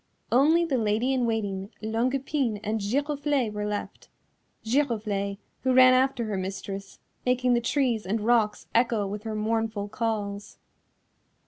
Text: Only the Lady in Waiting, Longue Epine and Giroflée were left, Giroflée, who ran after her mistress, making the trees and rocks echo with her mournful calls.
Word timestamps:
Only 0.31 0.65
the 0.65 0.79
Lady 0.79 1.13
in 1.13 1.27
Waiting, 1.27 1.69
Longue 1.79 2.15
Epine 2.15 2.59
and 2.63 2.79
Giroflée 2.79 3.53
were 3.53 3.67
left, 3.67 4.09
Giroflée, 4.65 5.37
who 5.61 5.73
ran 5.75 5.93
after 5.93 6.25
her 6.25 6.37
mistress, 6.37 6.97
making 7.23 7.53
the 7.53 7.61
trees 7.61 8.07
and 8.07 8.19
rocks 8.21 8.65
echo 8.73 9.05
with 9.05 9.21
her 9.25 9.35
mournful 9.35 9.89
calls. 9.89 10.57